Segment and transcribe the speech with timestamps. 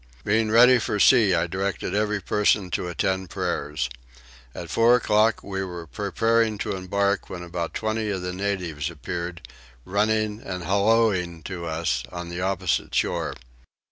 [0.23, 3.87] Being ready for sea I directed every person to attend prayers.
[4.55, 9.47] At four o'clock we were preparing to embark when about twenty of the natives appeared,
[9.85, 13.35] running and hallooing to us, on the opposite shore.